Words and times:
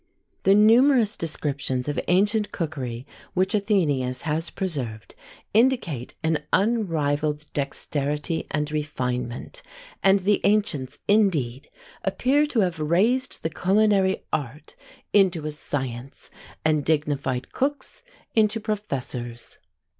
The 0.45 0.55
numerous 0.55 1.15
descriptions 1.15 1.87
of 1.87 1.99
ancient 2.07 2.51
cookery 2.51 3.05
which 3.35 3.53
AthenÃḊus 3.53 4.23
has 4.23 4.49
preserved 4.49 5.13
indicate 5.53 6.15
an 6.23 6.41
unrivalled 6.51 7.45
dexterity 7.53 8.47
and 8.49 8.71
refinement: 8.71 9.61
and 10.01 10.21
the 10.21 10.41
ancients, 10.43 10.97
indeed, 11.07 11.69
appear 12.03 12.47
to 12.47 12.61
have 12.61 12.79
raised 12.79 13.43
the 13.43 13.51
culinary 13.51 14.23
art 14.33 14.73
into 15.13 15.45
a 15.45 15.51
science, 15.51 16.31
and 16.65 16.83
dignified 16.83 17.51
cooks 17.51 18.01
into 18.33 18.59
professors. 18.59 19.59